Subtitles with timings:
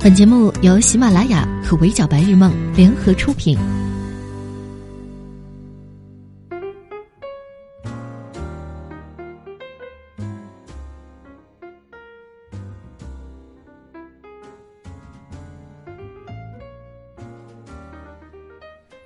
[0.00, 3.58] 本节目由喜马拉雅和围剿白日梦联合出品。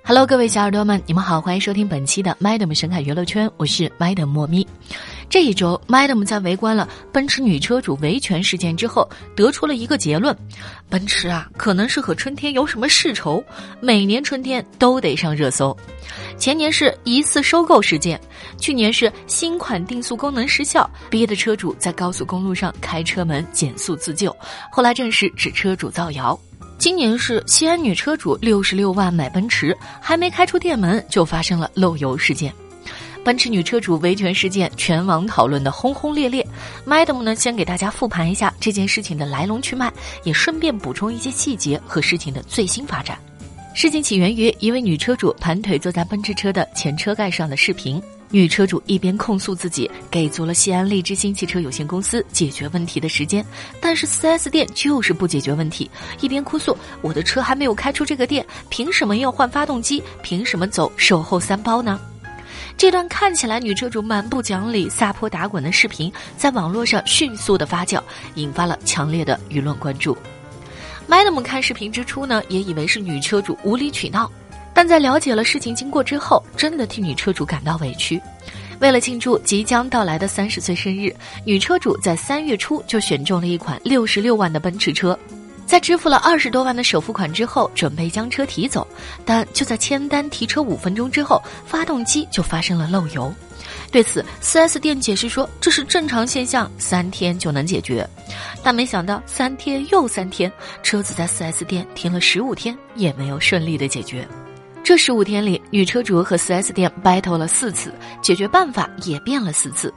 [0.03, 4.65] Hello，各位小耳朵们，你们好，欢迎收听本期的 Madam 神侃娱乐圈，我是 Madam 莫咪。
[5.33, 10.37] 这一周，Madam 在围观了奔驰女车主维权事件之后，得出了一个结论：
[10.91, 13.43] 奔驰啊，可能是和春天有什么世仇，
[13.81, 15.75] 每年春天都得上热搜。
[16.37, 18.21] 前年是疑似收购事件，
[18.59, 24.37] 去年是新款定速功能失效，逼得车主在高速公路上开车门减速自救，
[24.71, 26.39] 后来证实是车主造谣。
[26.77, 32.53] 今年是西安女车主六十六万买奔驰，还没开出店门就发生了漏油事件。
[33.23, 36.45] 奔驰女车主维权事件全网讨论的轰轰烈烈
[36.85, 39.91] ，Madam 呢先给大家复盘一下这件事情的来龙去脉，
[40.23, 43.17] 也顺便补充一些细节和事情的最新发展。
[43.73, 48.01] 事情起源于一位女车主盘腿坐在奔驰车的前车盖上的视频。
[48.29, 53.45] 女车主一边控诉自己给足了西安利之星汽车有限公司解决问题的时间，
[53.79, 60.01] 但是 4S 店就是不解决问题，一边哭诉我的车还没有开出这个店，凭什么要换发动机？
[60.23, 61.99] 凭什么走售后三包呢？
[62.77, 68.01] 这段看起来女车主蛮不讲理、撒泼打滚的视频，在网络上迅速的发酵，
[68.35, 70.17] 引发了强烈的舆论关注。
[71.07, 74.29] Madam 看视频之初呢，也以为是女车主无理取闹。
[74.73, 78.19] 但在了解了事情经过之后，真的替女车主感到委屈。
[78.79, 81.15] 为了庆祝即将到来的三十岁生日，
[81.45, 85.17] 女车主在三月初就选中了一款六十六万的奔驰车，
[85.65, 88.87] 在支付了二十多万的首付款之后，准备将车提走。
[89.25, 93.33] 但就在签单提车五分钟之后，发动机就发生了漏油。
[93.91, 98.07] 对此，4S 店解释说这是正常现象，三天就能解决。
[98.61, 100.51] 但没想到三天又三天，
[100.83, 104.27] 车子在 4S 店停了十五天，也没有顺利的解决。
[104.83, 109.93] 这十五天里，女车主和 4S 店 battle 了四次，解决办法也变了四次。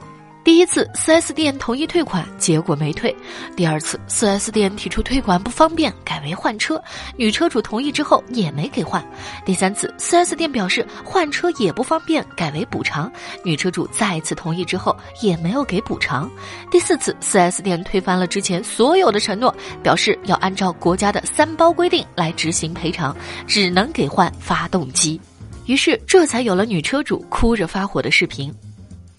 [0.47, 3.13] 第一次，4S 店同意退款，结果没退；
[3.57, 6.81] 第二次，4S 店提出退款不方便，改为换车，
[7.17, 9.03] 女车主同意之后也没给换；
[9.45, 13.11] 第三次，4S 店表示换车也不方便，改为补偿，
[13.43, 16.25] 女车主再次同意之后也没有给补偿；
[16.71, 19.53] 第四次，4S 店推翻了之前所有的承诺，
[19.83, 23.13] 表示要按照国家的三包规定来执行赔偿，
[23.45, 25.19] 只能给换发动机。
[25.65, 28.49] 于是，这才有了女车主哭着发火的视频。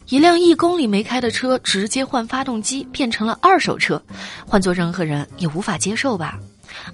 [0.09, 4.03] 一辆一公里没开的车直接换发动机变成了二手车，
[4.47, 6.39] 换做任何人也无法接受吧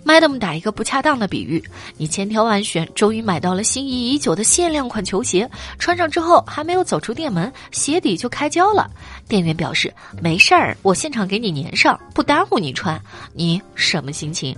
[0.04, 1.62] ？Madam 打一个不恰当的比喻：
[1.96, 5.48] 你千挑万选，终于买到了心仪已久的限量款球鞋，
[5.78, 8.90] 穿上之后还没有走出店门，鞋底就开胶了。
[9.28, 13.00] 店员表示没事儿，我现场给你粘上，不耽误你穿。
[13.32, 14.56] 你什么心情？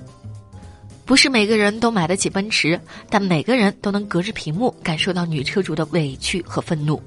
[1.04, 7.00] 不是每个人都买得起奔驰，但每个人都能隔着屏幕感受到女车主的委屈和愤怒。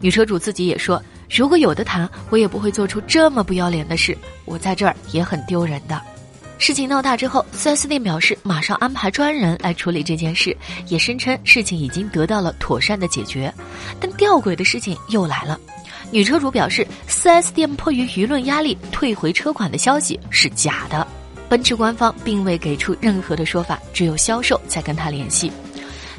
[0.00, 4.16] 女车主自己也说：“如果有的谈，我也不会做出这么不要脸的事。
[4.44, 6.00] 我在这儿也很丢人的。”
[6.58, 10.56] 事情闹大之后，4S 店表示马上安排专人来处理这件事，
[10.88, 13.52] 也声称事情已经得到了妥善的解决。
[14.00, 15.60] 但吊诡的事情又来了，
[16.10, 21.06] 女车主表示，4S 店迫于舆论压力退回车款的消息是假的。
[21.48, 25.52] 奔驰官方并未给出任何的说法，只有销售在跟他联系。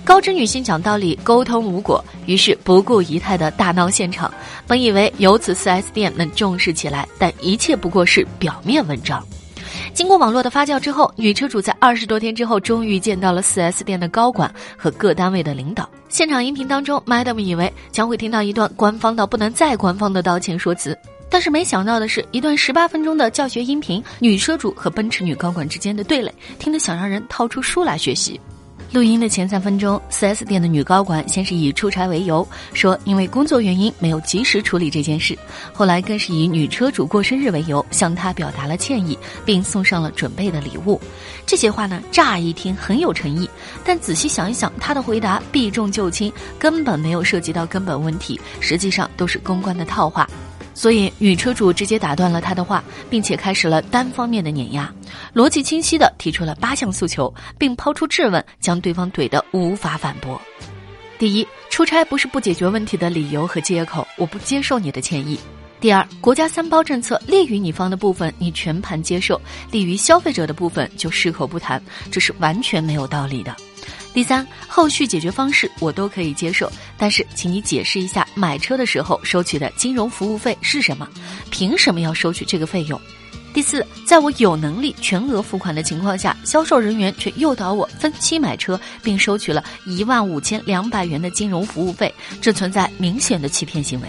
[0.07, 4.34] 高知女性讲道理，沟通无果，于是不顾仪态的大闹现场。
[4.66, 9.22] 本以为由此 4S 店能重视起来，但一切不过是表面文章。
[9.94, 15.90] 经过网络的发酵之后，女车主在二十多天之后终于见到了 4S 店的高管和各单位的领导。
[16.07, 20.97] 现场音频当中，Madam 以为将会听到一段官方到不能再官方的道歉说辞。
[21.29, 28.39] 但是没想到的是，一段十八分钟的教学音频，女车主和奔驰女高管之间的对垒，听得想让人掏出书来学习。
[28.94, 35.38] 录音的前三分钟，4S 店的女高管先是以出差为由，说因为工作原因没有及时处理这件事，
[35.74, 41.00] 后来更是以女车主过生日为由，向她表达了歉意，并送上了准备的礼物。
[41.45, 43.48] 这些话呢，乍一听很有诚意，
[43.84, 50.28] 但仔细想一想，她的回答避重就轻，根本没有涉及到根本问题，实际上都是公关的套话。
[50.77, 54.94] 所以，女车主直接打断了他的话，并且开始了单方面的碾压，
[55.33, 60.39] 逻辑清晰的提出了八项诉求，并抛出质问，将对方怼得无法反驳。
[61.18, 65.39] 第一，出差不是不解决问题的理由和借口，我不接受你的歉意。
[65.79, 69.35] 第二，国家三包政策利于你方的部分，你全盘接受；
[69.71, 71.81] 利于消费者的部分就矢口不谈，
[72.12, 73.56] 这是完全没有道理的。
[74.18, 81.08] 第三，后续解决方式我都可以接受，但是请你解释一下买车的时候收取的金融服务费是什么？
[81.52, 83.00] 凭什么要收取这个费用？
[83.54, 92.12] 第四，在我有能力全额付款的情况下，销售人员却诱导我分期买车，并收取了一万五千两百元的金融服务费，
[92.42, 94.08] 这存在明显的欺骗行为。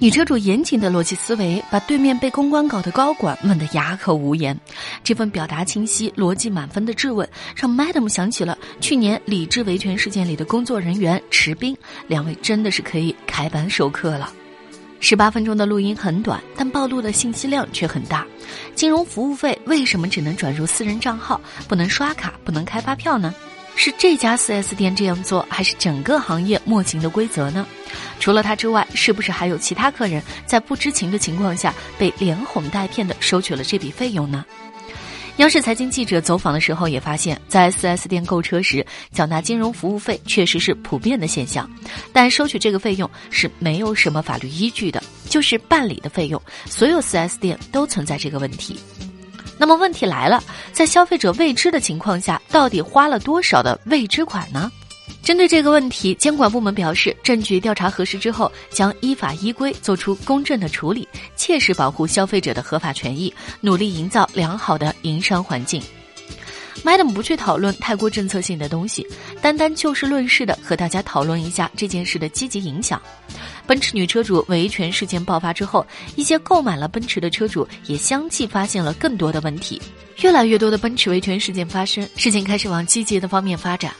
[0.00, 4.56] 女车主严谨的逻辑思维，把对面被公关搞的高管问得哑口无言。
[5.02, 14.32] 这份表达清晰、逻辑满分的质问，让 Madam 想起了去年理智维权事件里的工作人员池斌，两位真的是可以开班授课了。
[15.00, 18.24] 十八分钟的录音很短，但暴露的信息量却很大。
[18.76, 23.34] 金融服务费为什么只能转入私人账号，不能刷卡，不能开发票呢？
[23.74, 27.66] 是这家 4S 店这样做，还是整个行业默行的规则呢？
[28.18, 34.44] 除了他之外，是不是还有其他客人在不知情的情况下被连哄带骗的收取了这笔费用呢？
[35.36, 41.70] 央视财经记者走访的时候也发现，在 4S 店购车时缴纳金融服务费确实是普遍的现象，
[42.12, 48.80] 但收取这个费用是没有什么法律依据的，就是办理的费用，所有 4S 店都存在这个问题。
[49.56, 50.42] 那么问题来了，
[50.72, 54.72] 在消费者未知的情况下，到底花了多少的未知款呢？
[55.28, 63.30] 针对这个问题，监管部门表示，证据调查核实之后，将依法依规做出公正的处理，切实保护消费者的合法权益，
[63.60, 65.82] 努力营造良好的营商环境。
[66.82, 69.06] Madam 不去讨论太过政策性的东西，
[69.42, 72.98] 单单就事论事的和大家讨论一下这件事的积极影响。
[73.66, 75.86] 奔驰女车主维权事件爆发之后，
[76.16, 79.78] 一些购买了奔驰的车主也相继发现了更多的问题，
[80.22, 83.92] 越来越多的奔驰维权事件发生，事情开始往积极的方面发展。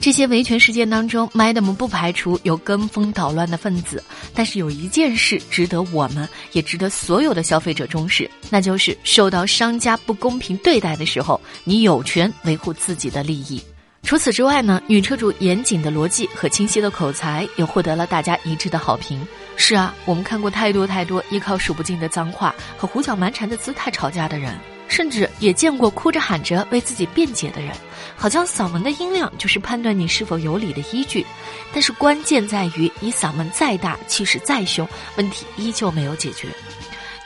[0.00, 4.02] 这些维权事件当中，Madam 不排除有跟风捣乱的分子，
[4.32, 13.60] 但是有一件事值得我们，也值得所有的消费者重视，那就是受到商家不公平对待的时候，你有权维护自己的利益。
[14.04, 19.20] 除此之外呢，女车主严谨的逻辑和清晰的口才也获得了大家一致的好评。
[19.56, 24.56] 是啊，我们看过太多太多依靠数不尽的脏话和胡搅蛮缠的姿态吵架的人。
[24.88, 27.72] 甚至也见过哭着喊着为自己辩解的人，
[28.16, 31.24] 好像嗓门的音量就是判断你是否有理的依据。
[31.72, 36.48] 但是关键在于，你嗓门再大，气势再凶，问题依旧没有解决。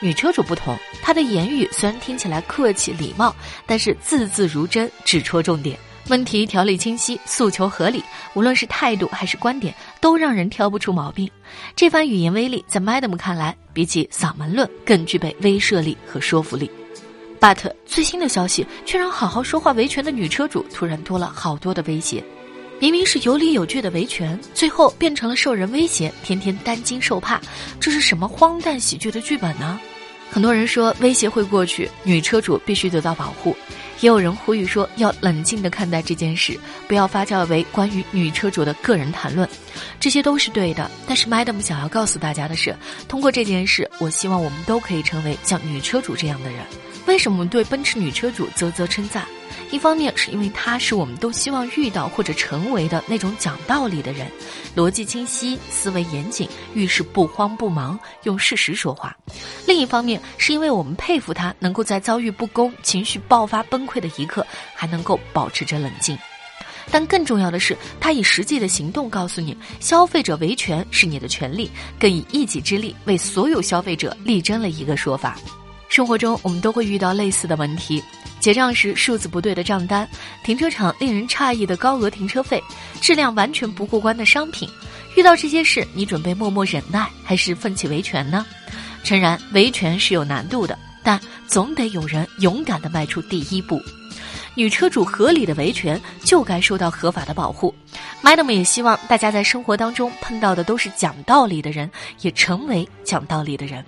[0.01, 5.79] 女车主不同，她的言语虽然听起来客气礼貌，但是字字如针，只戳重点，
[6.09, 8.03] 问题条理清晰，诉求合理，
[8.35, 11.31] 无论是态度还是观点，都让人挑不出毛病。
[11.77, 16.69] 这番语言威力，在 Madam 看来，比起嗓门论更具备威慑力和说服力。
[17.43, 22.23] But 最新的消息却让好好说话维权的女车主突然多了好多的威胁，
[22.79, 27.41] 明明是有理有据的维权，最后变成了受人威胁，天天担惊受怕，
[27.81, 29.81] 这是什么荒诞喜剧的剧本呢？
[30.31, 33.57] 很多人说威胁会过去，女车主必须得到保护，
[33.99, 36.57] 也有人呼吁说要冷静的看待这件事，
[36.87, 39.49] 不要发酵为关于女车主的个人谈论，
[39.99, 40.89] 这些都是对的。
[41.09, 42.73] 但是 Madam 想要告诉大家的是，
[43.09, 46.61] 通过这件事，我希望我们都可以成为像女车主这样的人。
[47.07, 49.27] 为什么对奔驰女车主啧啧称赞？
[49.71, 54.31] 一方面是因为她是我们都希望遇到或者成为的那种讲道理的人，
[54.77, 59.11] 逻辑清晰，思维严谨，遇事不慌不忙，用事实说话；
[59.67, 66.17] 另一方面是因为我们佩服她能够在遭遇不公、情绪爆发崩溃的一刻，还能够保持着冷静。
[66.91, 75.39] 但更重要的是，她以实际的行动告诉你，消费者维权是你的权利，更以一己之力为所有消费者力争了一个说法。
[75.93, 78.03] 生活中，我们都会遇到类似的问题：
[78.41, 80.09] 结账时数字不对的账单，
[80.43, 82.65] 停车场令人诧异的高额停车费，
[82.99, 84.67] 质量完全不过关的商品。
[85.19, 88.47] 遇到这些事，你准备默默忍耐，还是奋起维权呢？
[89.05, 93.79] 诚然，维权是有难度的，但总得有人勇敢地迈出第一步。
[94.55, 97.75] 女车主合理的维权，就该受到合法的保护。
[98.23, 101.91] Madam 也希望大家在生活当中碰到的都是讲道理的人，
[102.23, 103.85] 也成为讲道理的人。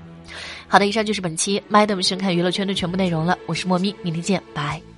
[0.66, 3.38] 好的，以上就是本期 Madam 深看娱乐圈的全部内容了。
[3.46, 4.93] 我是莫咪，明天见，拜。